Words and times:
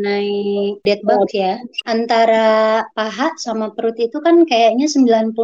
mengenai 0.00 0.80
dead 0.80 1.04
bug 1.04 1.28
ya. 1.28 1.60
Antara 1.84 2.80
paha 2.96 3.36
sama 3.36 3.68
perut 3.76 4.00
itu 4.00 4.16
kan 4.24 4.48
kayaknya 4.48 4.88
90 4.88 5.36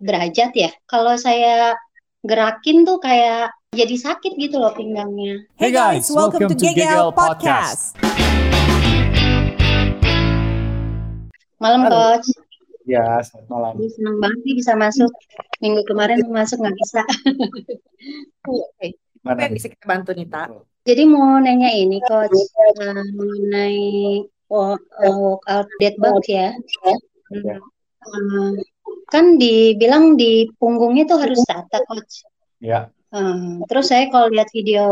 derajat 0.00 0.50
ya. 0.56 0.72
Kalau 0.88 1.12
saya 1.20 1.76
gerakin 2.24 2.88
tuh 2.88 2.96
kayak 3.04 3.52
jadi 3.76 3.92
sakit 4.00 4.40
gitu 4.40 4.64
loh 4.64 4.72
pinggangnya. 4.72 5.44
Hey 5.60 5.68
guys, 5.68 6.08
welcome, 6.08 6.48
to 6.48 6.56
GGL 6.56 7.12
Podcast. 7.12 8.00
Malam 11.60 11.92
coach. 11.92 12.32
Ya, 12.88 13.20
selamat 13.20 13.46
malam. 13.52 13.72
Senang 13.92 14.16
banget 14.24 14.40
nih 14.40 14.56
bisa 14.56 14.72
masuk. 14.72 15.12
Minggu 15.60 15.84
kemarin 15.84 16.24
masuk 16.32 16.64
nggak 16.64 16.76
bisa. 16.80 17.04
Oke, 18.48 18.96
apa 18.96 19.20
Mana 19.20 19.44
yang 19.44 19.52
nih? 19.52 19.60
bisa 19.60 19.68
kita 19.68 19.84
bantu 19.84 20.16
Nita? 20.16 20.48
Jadi 20.88 21.02
mau 21.04 21.36
nanya 21.36 21.68
ini 21.68 22.00
coach 22.00 22.32
eh, 22.80 23.04
mengenai 23.12 23.80
eh, 24.24 24.24
walkout 24.48 25.68
dead 25.76 25.94
bug 26.00 26.24
ya. 26.24 26.56
Ya. 27.44 27.56
Eh, 28.08 28.52
kan 29.12 29.36
dibilang 29.36 30.16
di 30.16 30.48
punggungnya 30.56 31.04
tuh 31.04 31.20
harus 31.20 31.44
rata 31.44 31.84
coach. 31.84 32.24
Ya, 32.64 32.88
Eh, 33.08 33.64
terus 33.72 33.88
saya 33.88 34.12
kalau 34.12 34.28
lihat 34.28 34.52
video 34.52 34.84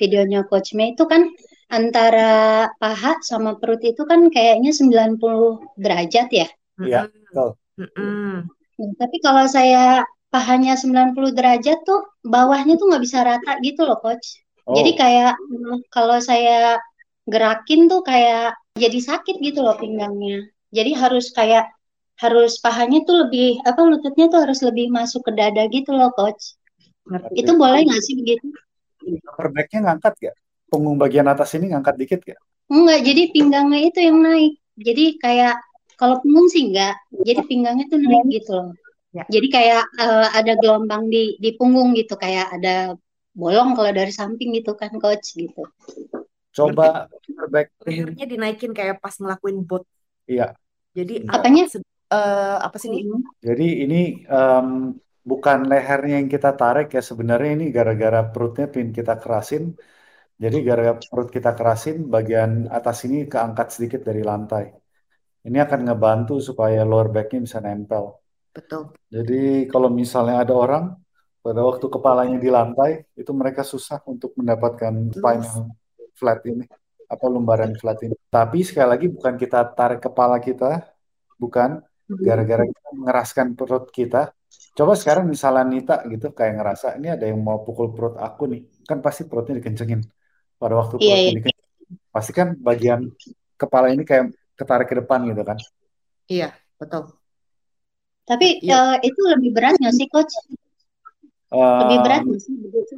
videonya 0.00 0.40
Coach 0.48 0.72
May 0.72 0.96
itu 0.96 1.04
kan 1.04 1.28
antara 1.68 2.64
paha 2.80 3.20
sama 3.20 3.60
perut 3.60 3.84
itu 3.84 4.08
kan 4.08 4.32
kayaknya 4.32 4.72
90 4.72 5.60
derajat 5.76 6.28
ya. 6.32 6.48
Iya, 6.80 7.12
betul. 7.12 7.60
Mm-mm. 7.76 8.48
Nah, 8.48 8.92
tapi 8.96 9.16
kalau 9.20 9.44
saya 9.44 10.00
pahanya 10.32 10.80
90 10.80 11.36
derajat 11.36 11.84
tuh 11.84 12.08
bawahnya 12.24 12.80
tuh 12.80 12.88
nggak 12.88 13.04
bisa 13.04 13.20
rata 13.20 13.60
gitu 13.60 13.84
loh 13.84 14.00
Coach. 14.00 14.47
Oh, 14.68 14.76
Jadi 14.76 15.00
kayak 15.00 15.32
mm, 15.40 15.88
kalau 15.88 16.20
saya 16.20 16.76
gerakin 17.24 17.88
tuh 17.88 18.04
kayak 18.04 18.52
jadi 18.76 19.00
sakit 19.00 19.40
gitu 19.40 19.64
loh 19.64 19.80
pinggangnya. 19.80 20.44
Jadi 20.68 20.92
harus 20.92 21.32
kayak 21.32 21.72
harus 22.20 22.60
pahanya 22.60 23.00
tuh 23.08 23.24
lebih 23.24 23.62
apa 23.64 23.80
lututnya 23.80 24.28
tuh 24.28 24.44
harus 24.44 24.60
lebih 24.60 24.92
masuk 24.92 25.24
ke 25.24 25.32
dada 25.32 25.64
gitu 25.72 25.96
loh 25.96 26.12
Coach. 26.12 26.60
Ngerti. 27.08 27.32
Itu 27.40 27.56
boleh 27.56 27.88
nggak 27.88 28.02
sih 28.04 28.14
begitu? 28.20 28.52
upper 29.08 29.48
back-nya 29.54 29.88
ngangkat 29.88 30.14
gak? 30.18 30.36
Punggung 30.68 31.00
bagian 31.00 31.30
atas 31.30 31.54
ini 31.56 31.72
ngangkat 31.72 31.94
dikit 31.96 32.20
gak? 32.26 32.40
Enggak, 32.68 33.00
jadi 33.06 33.22
pinggangnya 33.32 33.80
itu 33.88 33.98
yang 34.04 34.18
naik. 34.20 34.54
Jadi 34.76 35.04
kayak 35.16 35.56
kalau 35.96 36.20
punggung 36.20 36.52
sih 36.52 36.68
enggak, 36.68 37.00
jadi 37.24 37.40
pinggangnya 37.48 37.86
tuh 37.88 37.98
naik 38.02 38.24
gitu 38.28 38.50
loh. 38.52 38.70
Ya. 39.16 39.24
Jadi 39.24 39.48
kayak 39.48 39.82
eh, 39.96 40.28
ada 40.36 40.52
gelombang 40.60 41.08
di 41.08 41.40
di 41.40 41.56
punggung 41.56 41.96
gitu, 41.96 42.14
kayak 42.20 42.52
ada 42.60 42.92
bolong 43.40 43.70
kalau 43.76 43.90
dari 43.98 44.12
samping 44.20 44.48
gitu 44.58 44.70
kan 44.80 44.92
coach 45.02 45.26
gitu. 45.42 45.62
Coba 46.52 47.08
back. 47.52 47.70
Lehernya 47.86 48.24
dinaikin 48.32 48.72
kayak 48.78 48.96
pas 49.02 49.14
ngelakuin 49.20 49.58
bot. 49.68 49.82
Iya, 50.28 50.54
Jadi 50.96 51.14
Apanya? 51.34 51.62
se- 51.72 51.84
eh, 52.14 52.56
apa 52.66 52.76
sih 52.80 52.88
nih? 52.92 53.02
jadi 53.46 53.64
ini 53.82 53.96
em, 54.34 54.66
bukan 55.30 55.58
lehernya 55.70 56.14
yang 56.20 56.28
kita 56.34 56.48
tarik 56.60 56.86
ya 56.96 57.00
sebenarnya 57.10 57.50
ini 57.56 57.64
gara-gara 57.76 58.18
perutnya 58.32 58.64
pin 58.74 58.88
kita 58.98 59.12
kerasin. 59.22 59.62
Jadi 60.44 60.56
gara-gara 60.68 60.96
perut 61.12 61.28
kita 61.36 61.50
kerasin, 61.58 61.96
bagian 62.14 62.50
atas 62.78 62.96
ini 63.06 63.16
keangkat 63.32 63.66
sedikit 63.74 64.00
dari 64.08 64.22
lantai. 64.30 64.64
Ini 65.48 65.58
akan 65.66 65.80
ngebantu 65.86 66.32
supaya 66.48 66.78
lower 66.90 67.08
back-nya 67.14 67.38
bisa 67.46 67.58
nempel. 67.66 68.04
Betul. 68.54 68.92
Jadi 69.14 69.34
kalau 69.72 69.88
misalnya 70.00 70.34
ada 70.42 70.54
orang 70.64 70.84
pada 71.48 71.64
waktu 71.64 71.86
kepalanya 71.88 72.36
di 72.36 72.52
lantai, 72.52 73.08
itu 73.16 73.32
mereka 73.32 73.64
susah 73.64 74.04
untuk 74.04 74.36
mendapatkan 74.36 74.92
spinal 75.16 75.72
flat 76.12 76.44
ini, 76.44 76.68
apa 77.08 77.24
lumbaran 77.24 77.72
flat 77.72 78.04
ini. 78.04 78.12
Tapi 78.28 78.60
sekali 78.68 78.88
lagi 78.92 79.06
bukan 79.08 79.40
kita 79.40 79.64
tarik 79.72 80.04
kepala 80.04 80.36
kita, 80.44 80.84
bukan 81.40 81.80
gara-gara 82.04 82.68
kita 82.68 82.88
mengeraskan 82.92 83.56
perut 83.56 83.88
kita. 83.88 84.28
Coba 84.76 84.92
sekarang 84.92 85.24
misalnya 85.24 85.64
Nita 85.64 85.96
gitu 86.04 86.36
kayak 86.36 86.60
ngerasa 86.60 87.00
ini 87.00 87.08
ada 87.16 87.24
yang 87.24 87.40
mau 87.40 87.64
pukul 87.64 87.96
perut 87.96 88.20
aku 88.20 88.44
nih, 88.52 88.68
kan 88.84 89.00
pasti 89.00 89.24
perutnya 89.24 89.56
dikencengin. 89.56 90.04
Pada 90.60 90.76
waktu 90.76 91.00
Iya, 91.00 91.16
perutnya 91.16 91.32
iya. 91.32 91.38
dikencengin, 91.40 91.96
pasti 92.12 92.32
kan 92.36 92.48
bagian 92.60 93.00
kepala 93.56 93.88
ini 93.88 94.04
kayak 94.04 94.36
ketarik 94.52 94.84
ke 94.84 95.00
depan 95.00 95.24
gitu 95.32 95.42
kan. 95.48 95.56
Iya, 96.28 96.52
betul. 96.76 97.08
Tapi 98.28 98.60
Iya. 98.60 99.00
eh, 99.00 99.08
itu 99.08 99.20
lebih 99.24 99.50
berat 99.56 99.80
nggak 99.80 99.96
sih 99.96 100.08
coach? 100.12 100.36
Lebih 101.52 101.98
berat 102.04 102.22
sih 102.40 102.54
begitu? 102.60 102.94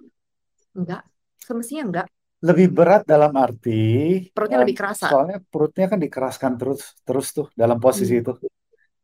Enggak. 0.74 1.02
Semestinya 1.40 1.84
enggak. 1.90 2.06
lebih 2.40 2.72
berat 2.72 3.04
dalam 3.04 3.36
arti 3.36 4.32
Perutnya 4.32 4.64
lebih 4.64 4.72
kerasa. 4.80 5.12
soalnya 5.12 5.44
perutnya 5.44 5.92
kan 5.92 6.00
dikeraskan 6.00 6.56
terus 6.56 6.96
terus 7.04 7.36
tuh 7.36 7.46
dalam 7.52 7.76
posisi 7.76 8.16
Hmm. 8.16 8.22
itu. 8.24 8.32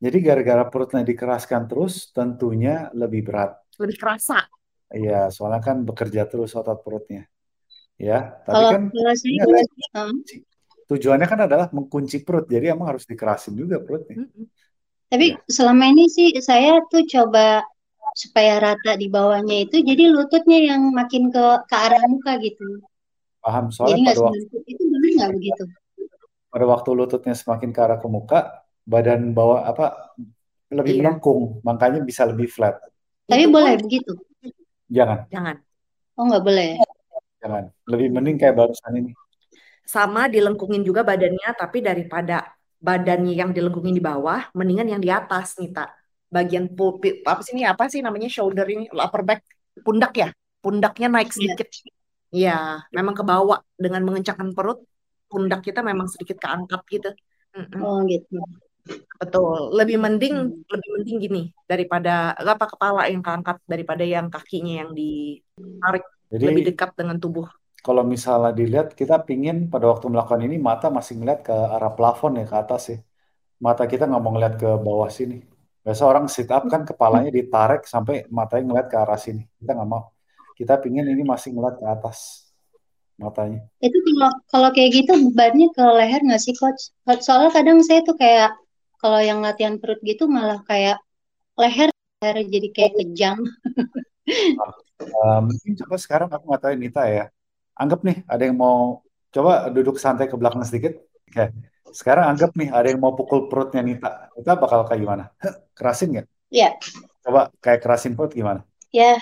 Jadi 0.01 0.19
gara-gara 0.25 0.65
perutnya 0.73 1.05
dikeraskan 1.05 1.69
terus 1.69 2.09
tentunya 2.17 2.89
lebih 2.97 3.29
berat. 3.29 3.61
Lebih 3.77 3.97
kerasa. 4.01 4.41
Iya, 4.89 5.29
soalnya 5.29 5.61
kan 5.61 5.85
bekerja 5.85 6.25
terus 6.25 6.57
otot 6.57 6.81
perutnya. 6.81 7.29
Ya, 8.01 8.41
tapi 8.49 8.57
Kalau 8.57 8.71
kan 8.73 8.83
tujuannya 10.89 11.27
kan 11.29 11.41
adalah 11.45 11.67
mengkunci 11.77 12.25
perut. 12.25 12.49
Jadi 12.49 12.73
emang 12.73 12.97
harus 12.97 13.05
dikerasin 13.05 13.53
juga 13.53 13.85
perutnya. 13.85 14.25
Mm-mm. 14.25 14.49
tapi 15.13 15.37
Iya. 15.37 15.45
selama 15.45 15.85
ini 15.93 16.05
sih 16.09 16.29
saya 16.41 16.81
tuh 16.89 17.05
coba 17.05 17.63
supaya 18.17 18.53
rata 18.65 18.97
di 18.97 19.07
bawahnya 19.13 19.57
itu, 19.69 19.77
jadi 19.85 20.09
lututnya 20.15 20.59
yang 20.73 20.83
makin 20.99 21.29
ke 21.35 21.45
ke 21.69 21.77
arah 21.77 22.03
muka 22.09 22.33
gitu. 22.41 22.65
Paham? 23.45 23.65
Jadi 23.69 23.75
Soalnya 23.77 23.97
nggak 24.03 24.17
pada 24.17 24.25
waktu 24.27 24.39
90 24.49 24.73
itu 24.73 24.83
benar 24.93 25.11
nggak 25.17 25.33
begitu? 25.37 25.65
pada 26.51 26.65
waktu 26.73 26.91
lututnya 26.97 27.35
semakin 27.37 27.71
ke 27.77 27.81
arah 27.85 27.99
ke 28.01 28.09
muka, 28.09 28.41
badan 28.89 29.37
bawah 29.37 29.61
apa 29.69 30.17
lebih 30.73 30.97
Iya. 30.97 31.01
melengkung, 31.05 31.61
makanya 31.61 32.01
bisa 32.01 32.25
lebih 32.25 32.49
flat. 32.49 32.81
Tapi 33.29 33.45
Itu 33.45 33.53
pun 33.53 33.55
boleh 33.61 33.77
begitu? 33.77 34.13
Jangan, 34.89 35.19
jangan. 35.29 35.57
Oh 36.17 36.25
nggak 36.25 36.43
boleh 36.47 36.67
ya? 36.81 36.85
jangan. 37.45 37.65
Lebih 37.85 38.09
mending 38.17 38.37
kayak 38.41 38.55
barusan 38.57 38.93
ini. 38.97 39.11
Sama 39.87 40.27
dilengkungin 40.27 40.83
juga 40.83 41.07
badannya, 41.07 41.49
tapi 41.55 41.79
daripada 41.85 42.43
badannya 42.83 43.35
yang 43.37 43.51
dilengkungin 43.55 43.95
di 43.95 44.03
bawah, 44.03 44.51
mendingan 44.57 44.89
yang 44.97 45.03
di 45.03 45.11
atas, 45.13 45.61
Nita. 45.61 45.87
Bagian 46.35 46.65
pulpi, 46.77 47.23
apa 47.23 47.41
sih 47.45 47.53
ini? 47.55 47.63
Apa 47.73 47.87
sih 47.93 48.01
namanya 48.07 48.29
shoulder 48.29 48.67
ini? 48.67 48.85
Upper 48.91 49.23
back, 49.29 49.41
pundak 49.87 50.13
ya? 50.19 50.29
Pundaknya 50.65 51.07
naik 51.15 51.31
Iya. 51.31 51.37
sedikit. 51.37 51.69
Iya, 52.35 52.53
memang 52.97 53.15
ke 53.19 53.23
bawah 53.23 53.59
dengan 53.79 54.03
mengencangkan 54.07 54.51
perut, 54.57 54.79
pundak 55.31 55.61
kita 55.63 55.81
memang 55.87 56.07
sedikit 56.11 56.37
keangkat 56.43 56.81
gitu. 56.91 57.09
Mm-mm. 57.55 57.81
Oh 57.83 57.99
gitu. 58.11 58.35
Betul. 59.21 59.73
Lebih 59.79 59.97
mending, 60.05 60.35
Hmm. 60.37 60.67
lebih 60.73 60.89
mending 60.95 61.17
gini 61.25 61.41
daripada 61.71 62.11
apa 62.37 62.67
kepala 62.73 63.01
yang 63.13 63.23
keangkat 63.27 63.57
daripada 63.73 64.05
yang 64.15 64.27
kakinya 64.35 64.73
yang 64.85 64.91
ditarik 65.01 66.05
lebih 66.47 66.63
Jadi 66.63 66.69
dekat 66.69 66.91
dengan 66.99 67.17
tubuh. 67.23 67.47
kalau 67.87 68.03
misalnya 68.15 68.51
dilihat, 68.61 68.89
kita 69.01 69.15
pingin 69.29 69.57
pada 69.73 69.85
waktu 69.93 70.07
melakukan 70.13 70.43
ini 70.47 70.57
mata 70.69 70.87
masih 70.97 71.15
ngeliat 71.19 71.41
ke 71.47 71.55
arah 71.75 71.93
plafon 71.97 72.33
ya, 72.41 72.45
ke 72.51 72.57
atas 72.63 72.83
ya. 72.93 72.97
Mata 73.67 73.83
kita 73.93 74.03
nggak 74.09 74.23
mau 74.25 74.33
ngeliat 74.35 74.55
ke 74.63 74.69
bawah 74.87 75.11
sini. 75.19 75.37
Biasa 75.87 76.03
orang 76.03 76.27
sit 76.27 76.51
up 76.51 76.67
kan 76.67 76.83
kepalanya 76.83 77.31
ditarik 77.31 77.87
sampai 77.87 78.27
matanya 78.27 78.75
ngeliat 78.75 78.87
ke 78.91 78.97
arah 78.99 79.15
sini. 79.15 79.47
Kita 79.55 79.71
nggak 79.71 79.87
mau. 79.87 80.11
Kita 80.59 80.83
pingin 80.83 81.07
ini 81.07 81.23
masih 81.23 81.55
ngeliat 81.55 81.79
ke 81.79 81.87
atas 81.87 82.51
matanya. 83.15 83.63
Itu 83.79 83.95
kalau 83.95 84.35
kalau 84.51 84.69
kayak 84.75 84.91
gitu 84.99 85.15
bebannya 85.31 85.71
ke 85.71 85.85
leher 85.87 86.27
nggak 86.27 86.43
sih 86.43 86.59
coach? 86.59 86.91
Soalnya 87.23 87.55
kadang 87.55 87.79
saya 87.87 88.03
tuh 88.03 88.19
kayak 88.19 88.59
kalau 88.99 89.23
yang 89.23 89.39
latihan 89.47 89.79
perut 89.79 90.03
gitu 90.03 90.27
malah 90.27 90.59
kayak 90.67 90.99
leher 91.55 91.95
leher 92.19 92.37
jadi 92.51 92.69
kayak 92.75 92.93
kejang. 92.99 93.39
Mungkin 95.47 95.73
coba 95.87 95.97
sekarang 96.03 96.29
aku 96.35 96.51
nggak 96.51 96.63
tahu 96.67 96.75
Nita 96.83 97.07
ya. 97.07 97.31
Anggap 97.79 98.03
nih 98.03 98.27
ada 98.27 98.43
yang 98.43 98.59
mau 98.59 99.07
coba 99.31 99.71
duduk 99.71 100.03
santai 100.03 100.27
ke 100.27 100.35
belakang 100.35 100.67
sedikit. 100.67 100.99
Oke. 101.31 101.55
Sekarang 101.95 102.27
anggap 102.35 102.59
nih 102.59 102.75
ada 102.75 102.91
yang 102.91 102.99
mau 102.99 103.15
pukul 103.15 103.47
perutnya 103.47 103.87
Nita. 103.87 104.35
Nita 104.35 104.59
bakal 104.59 104.83
kayak 104.83 104.99
gimana? 104.99 105.31
Kerasin 105.77 106.09
nggak? 106.17 106.27
Ya, 106.49 106.73
Coba 107.21 107.53
kayak 107.61 107.81
kerasin 107.85 108.17
perut 108.17 108.33
gimana? 108.33 108.65
ya 108.95 109.21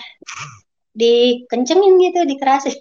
dikencengin 0.94 1.94
gitu, 1.98 2.20
dikerasin. 2.22 2.78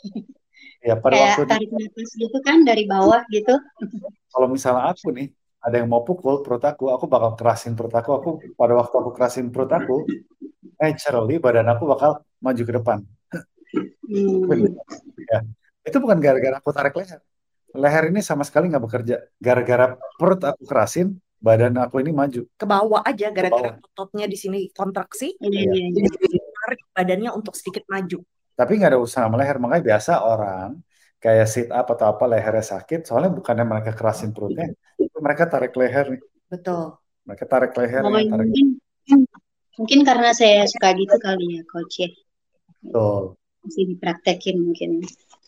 Ya 0.84 1.00
pada 1.00 1.16
Kayak 1.16 1.28
waktu 1.40 1.44
tarik 1.50 1.70
nafas 1.74 2.10
gitu 2.20 2.38
kan 2.44 2.58
dari 2.68 2.84
bawah 2.86 3.24
gitu. 3.32 3.56
kalau 4.30 4.48
misalnya 4.52 4.92
aku 4.92 5.16
nih 5.16 5.32
ada 5.64 5.80
yang 5.80 5.88
mau 5.88 6.04
pukul 6.04 6.44
perut 6.44 6.60
aku, 6.62 6.92
aku 6.92 7.08
bakal 7.08 7.40
kerasin 7.40 7.74
perut 7.74 7.96
aku. 7.96 8.10
Aku 8.20 8.30
pada 8.60 8.74
waktu 8.76 8.96
aku 9.00 9.10
kerasin 9.16 9.48
perut 9.50 9.72
aku, 9.72 10.04
naturally 10.76 11.40
badan 11.40 11.72
aku 11.72 11.88
bakal 11.88 12.20
maju 12.44 12.62
ke 12.68 12.74
depan. 12.76 13.00
Hmm. 14.06 14.76
Ya. 15.32 15.40
Itu 15.88 15.98
bukan 16.04 16.20
gara-gara 16.20 16.60
aku 16.60 16.70
tarik 16.76 16.94
leher. 17.00 17.24
Leher 17.74 18.04
ini 18.12 18.20
sama 18.20 18.44
sekali 18.44 18.68
nggak 18.70 18.84
bekerja. 18.84 19.16
Gara-gara 19.40 19.96
perut 20.20 20.44
aku 20.44 20.68
kerasin, 20.68 21.16
badan 21.44 21.76
aku 21.76 22.00
ini 22.00 22.16
maju. 22.16 22.48
Ke 22.56 22.64
bawah 22.64 23.04
aja 23.04 23.28
gara-gara 23.36 23.76
ototnya 23.84 24.26
di 24.32 24.40
sini 24.40 24.72
kontraksi, 24.72 25.36
Iya, 25.44 25.76
iya, 25.76 25.92
iya. 25.92 26.08
jadi 26.08 26.40
tarik 26.40 26.82
badannya 26.96 27.30
untuk 27.36 27.54
sedikit 27.60 27.84
maju. 27.92 28.24
Tapi 28.56 28.72
nggak 28.80 28.96
ada 28.96 29.02
usaha 29.04 29.28
sama 29.28 29.36
leher. 29.36 29.60
Makanya 29.60 29.84
biasa 29.84 30.24
orang 30.24 30.80
kayak 31.20 31.48
sit 31.52 31.68
up 31.68 31.88
atau 31.92 32.16
apa 32.16 32.24
lehernya 32.32 32.64
sakit, 32.64 33.04
soalnya 33.04 33.32
bukannya 33.36 33.64
mereka 33.68 33.92
kerasin 33.92 34.32
perutnya, 34.32 34.72
mereka 35.20 35.44
tarik 35.52 35.76
leher 35.76 36.16
nih. 36.16 36.22
Betul. 36.48 36.96
Mereka 37.24 37.44
tarik 37.48 37.72
leher, 37.80 38.04
Oh, 38.04 38.12
tarik. 38.12 38.28
mungkin, 38.28 38.68
mungkin 39.80 40.00
karena 40.04 40.36
saya 40.36 40.68
suka 40.68 40.92
gitu 40.96 41.16
kali 41.20 41.60
ya, 41.60 41.62
coach 41.68 41.96
ya. 42.04 42.10
Betul. 42.84 43.40
Masih 43.64 43.84
dipraktekin 43.96 44.56
mungkin. 44.60 44.92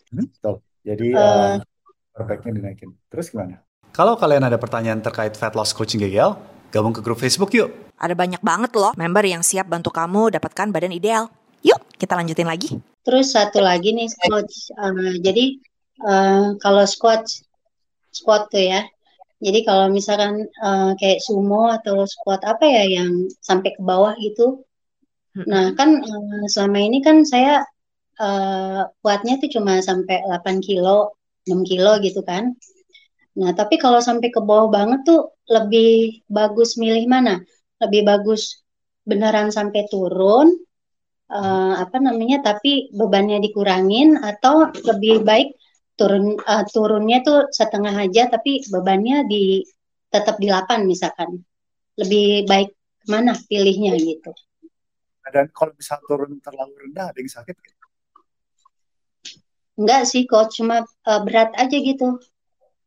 Hmm, 0.08 0.26
betul. 0.32 0.64
Jadi 0.80 1.06
Eh. 1.12 1.56
uh, 2.16 2.24
backnya 2.24 2.52
dinaikin. 2.56 2.96
Terus 3.12 3.28
gimana? 3.28 3.60
Kalau 3.96 4.12
kalian 4.12 4.44
ada 4.44 4.60
pertanyaan 4.60 5.00
terkait 5.00 5.32
fat 5.40 5.56
loss 5.56 5.72
coaching 5.72 5.96
GGL, 5.96 6.36
gabung 6.68 6.92
ke 6.92 7.00
grup 7.00 7.16
Facebook 7.16 7.48
yuk. 7.56 7.72
Ada 7.96 8.12
banyak 8.12 8.44
banget 8.44 8.76
loh 8.76 8.92
member 8.92 9.24
yang 9.24 9.40
siap 9.40 9.72
bantu 9.72 9.88
kamu 9.88 10.36
dapatkan 10.36 10.68
badan 10.68 10.92
ideal. 10.92 11.32
Yuk, 11.64 11.80
kita 11.96 12.12
lanjutin 12.12 12.44
lagi. 12.44 12.76
Terus 13.08 13.32
satu 13.32 13.64
lagi 13.64 13.96
nih 13.96 14.12
coach, 14.28 14.68
Eh, 14.68 15.16
jadi 15.24 15.44
eh, 16.12 16.46
kalau 16.60 16.84
squat, 16.84 17.24
squat 18.12 18.52
tuh 18.52 18.68
ya. 18.68 18.84
Jadi 19.40 19.64
kalau 19.64 19.88
misalkan 19.88 20.44
eh, 20.44 20.92
kayak 21.00 21.24
sumo 21.24 21.72
atau 21.72 22.04
squat 22.04 22.44
apa 22.44 22.68
ya 22.68 23.00
yang 23.00 23.24
sampai 23.40 23.72
ke 23.72 23.80
bawah 23.80 24.12
gitu. 24.20 24.60
Nah 25.48 25.72
kan 25.72 26.04
eh, 26.04 26.44
selama 26.52 26.84
ini 26.84 27.00
kan 27.00 27.24
saya 27.24 27.64
eh, 28.20 28.84
kuatnya 29.00 29.40
tuh 29.40 29.48
cuma 29.56 29.80
sampai 29.80 30.20
8 30.28 30.60
kilo, 30.60 31.16
6 31.48 31.64
kilo 31.64 31.96
gitu 32.04 32.20
kan. 32.20 32.52
Nah 33.36 33.50
tapi 33.52 33.76
kalau 33.76 34.00
sampai 34.00 34.28
ke 34.32 34.40
bawah 34.40 34.68
banget 34.72 35.00
tuh 35.08 35.20
lebih 35.48 36.24
bagus 36.28 36.80
milih 36.80 37.04
mana? 37.06 37.40
Lebih 37.82 38.02
bagus 38.08 38.64
beneran 39.06 39.48
sampai 39.54 39.86
turun 39.92 40.48
eh, 41.30 41.74
apa 41.84 41.96
namanya 42.02 42.42
tapi 42.42 42.90
bebannya 42.90 43.38
dikurangin 43.44 44.18
atau 44.18 44.72
lebih 44.88 45.22
baik 45.22 45.48
turun 45.98 46.36
eh, 46.40 46.64
turunnya 46.74 47.18
tuh 47.22 47.38
setengah 47.52 47.94
aja 48.04 48.28
tapi 48.32 48.64
bebannya 48.72 49.26
di 49.30 49.62
tetap 50.10 50.36
di 50.42 50.46
8 50.50 50.86
misalkan 50.86 51.30
lebih 52.00 52.44
baik 52.50 52.70
mana 53.06 53.32
pilihnya 53.48 53.94
gitu 54.00 54.30
Dan 55.26 55.50
kalau 55.50 55.74
misal 55.74 55.98
turun 56.06 56.38
terlalu 56.38 56.86
rendah, 56.86 57.10
ada 57.10 57.18
yang 57.18 57.30
sakit 57.30 57.54
nggak? 57.58 57.76
enggak 59.76 60.02
sih 60.10 60.22
coach 60.30 60.58
cuma 60.58 60.76
eh, 60.82 61.20
berat 61.26 61.50
aja 61.62 61.76
gitu 61.76 62.16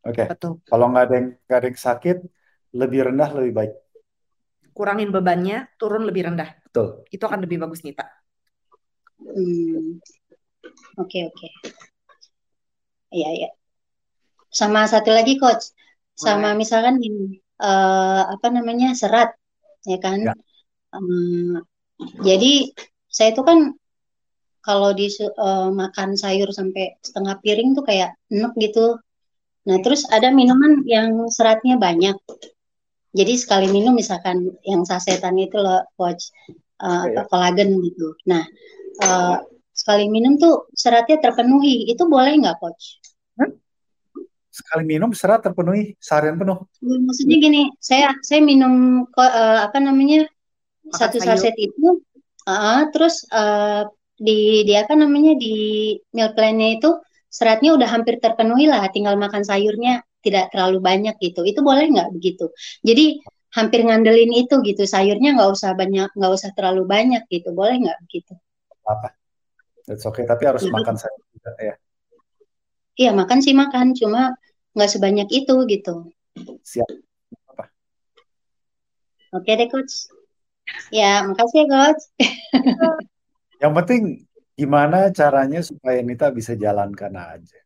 Oke, 0.10 0.26
Betul. 0.26 0.54
kalau 0.66 0.86
nggak 0.90 1.04
ada 1.06 1.16
yang 1.16 1.28
nggak 1.46 1.58
ada 1.62 1.68
yang 1.70 1.80
sakit, 1.80 2.18
lebih 2.74 3.00
rendah 3.10 3.30
lebih 3.38 3.54
baik. 3.54 3.74
Kurangin 4.74 5.14
bebannya, 5.14 5.70
turun 5.78 6.04
lebih 6.10 6.30
rendah. 6.32 6.50
Betul. 6.66 7.06
Itu 7.14 7.24
akan 7.30 7.46
lebih 7.46 7.62
bagus 7.62 7.86
nih, 7.86 7.94
Pak. 7.94 8.20
Hmm. 9.20 10.00
oke 10.96 11.20
oke 11.28 11.48
iya 13.12 13.30
iya 13.36 13.50
sama 14.48 14.88
satu 14.88 15.12
lagi 15.12 15.36
coach 15.36 15.76
sama 16.16 16.56
misalkan 16.56 17.04
ini 17.04 17.44
eh, 17.60 18.22
apa 18.26 18.48
namanya 18.48 18.96
serat 18.96 19.36
ya 19.84 20.00
kan 20.00 20.20
Ya. 20.24 20.36
Em, 20.90 21.62
jadi 22.26 22.74
saya 23.06 23.38
tuh 23.38 23.46
kan 23.46 23.60
kalau 24.66 24.90
di 24.98 25.06
makan 25.78 26.18
sayur 26.18 26.50
sampai 26.50 26.98
setengah 27.06 27.38
piring 27.46 27.78
tuh 27.78 27.86
kayak 27.86 28.18
enek 28.34 28.58
gitu 28.58 28.98
nah 29.68 29.78
terus 29.84 30.08
ada 30.08 30.32
minuman 30.32 30.84
yang 30.88 31.28
seratnya 31.32 31.76
banyak. 31.76 32.16
Jadi 33.10 33.34
sekali 33.42 33.68
minum 33.74 33.98
misalkan 33.98 34.54
yang 34.62 34.86
sasetan 34.86 35.34
itu 35.42 35.58
loh 35.58 35.82
coach 35.98 36.30
eh, 36.80 37.06
Iya, 37.10 37.26
apa 37.26 37.30
kolagen 37.32 37.82
gitu. 37.82 38.14
Nah 38.30 38.46
eh, 39.02 39.38
sekali 39.74 40.06
minum 40.12 40.38
tuh 40.38 40.70
seratnya 40.76 41.18
terpenuhi. 41.18 41.90
Itu 41.90 42.06
boleh 42.06 42.38
nggak 42.38 42.58
coach 42.62 43.00
Sekali 44.50 44.84
minum 44.84 45.16
serat 45.16 45.40
terpenuhi 45.40 45.96
seharian 46.04 46.36
penuh. 46.36 46.68
maksudnya 46.84 47.38
gini 47.40 47.62
saya 47.80 48.12
saya 48.20 48.44
minum 48.44 49.06
eh, 49.08 49.60
apa 49.64 49.78
namanya 49.80 50.28
Makan 50.84 51.00
satu 51.00 51.18
sayur. 51.24 51.38
saset 51.40 51.56
itu 51.56 52.04
eh, 52.44 52.82
terus 52.92 53.24
eh, 53.32 53.88
di 54.20 54.68
di 54.68 54.74
apa 54.76 55.00
namanya 55.00 55.40
di 55.40 55.96
meal 56.12 56.36
plan-nya 56.36 56.76
itu 56.76 56.92
seratnya 57.30 57.78
udah 57.78 57.88
hampir 57.90 58.18
terpenuhi 58.18 58.66
lah 58.66 58.86
tinggal 58.90 59.16
makan 59.16 59.46
sayurnya 59.46 60.02
tidak 60.26 60.50
terlalu 60.52 60.82
banyak 60.84 61.16
gitu 61.22 61.46
itu 61.46 61.62
boleh 61.64 61.86
nggak 61.88 62.10
begitu 62.12 62.50
jadi 62.84 63.22
hampir 63.56 63.82
ngandelin 63.86 64.30
itu 64.36 64.62
gitu 64.62 64.84
sayurnya 64.86 65.34
nggak 65.38 65.50
usah 65.54 65.74
banyak 65.74 66.10
nggak 66.14 66.32
usah 66.38 66.50
terlalu 66.54 66.86
banyak 66.86 67.24
gitu 67.30 67.50
boleh 67.54 67.78
nggak 67.82 67.98
begitu 68.06 68.34
Apa? 68.86 69.14
That's 69.86 70.06
okay, 70.06 70.26
tapi 70.26 70.46
harus 70.46 70.66
Iya. 70.66 70.74
makan 70.74 70.96
sayur 70.98 71.22
juga 71.34 71.52
ya. 71.58 71.76
iya 73.00 73.12
makan 73.16 73.40
sih 73.42 73.54
makan 73.58 73.94
cuma 73.98 74.34
nggak 74.78 74.90
sebanyak 74.90 75.30
itu 75.34 75.56
gitu 75.66 75.94
Siap. 76.66 76.90
oke 79.34 79.50
deh 79.50 79.70
coach 79.70 80.10
ya 80.94 81.26
makasih 81.26 81.66
ya 81.66 81.68
coach 81.70 82.04
Yang 83.60 83.74
penting 83.82 84.04
gimana 84.60 85.08
caranya 85.16 85.64
supaya 85.64 86.04
Nita 86.04 86.28
bisa 86.36 86.52
jalankan 86.54 87.16
aja. 87.16 87.60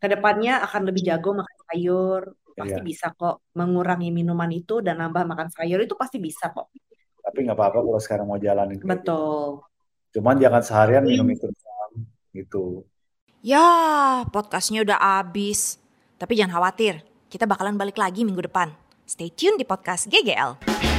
Ke 0.00 0.06
depannya 0.08 0.64
akan 0.64 0.88
lebih 0.88 1.04
jago 1.04 1.36
makan 1.36 1.56
sayur. 1.68 2.22
Pasti 2.56 2.80
Iya. 2.80 2.88
bisa 2.88 3.06
kok. 3.12 3.44
Mengurangi 3.52 4.08
minuman 4.08 4.48
itu 4.48 4.80
dan 4.80 4.96
nambah 4.96 5.28
makan 5.28 5.52
sayur 5.52 5.76
itu 5.84 5.92
pasti 5.92 6.16
bisa 6.16 6.48
kok. 6.48 6.72
Tapi 7.20 7.44
nggak 7.44 7.52
apa-apa 7.52 7.84
kalau 7.84 8.00
sekarang 8.00 8.24
mau 8.24 8.40
jalanin. 8.40 8.80
gitu. 8.80 8.88
Betul. 8.88 9.60
Cuman 10.16 10.40
jangan 10.40 10.62
seharian 10.64 11.04
minum 11.04 11.28
itu 11.28 11.52
gitu. 12.32 12.88
Ya, 13.44 13.68
podcastnya 14.32 14.80
udah 14.80 15.20
abis. 15.20 15.76
Tapi 16.16 16.32
jangan 16.40 16.56
khawatir, 16.56 17.04
kita 17.28 17.44
bakalan 17.44 17.76
balik 17.76 18.00
lagi 18.00 18.24
minggu 18.24 18.48
depan. 18.48 18.72
Stay 19.04 19.28
tune 19.28 19.60
di 19.60 19.68
podcast 19.68 20.08
GGL. 20.08 20.95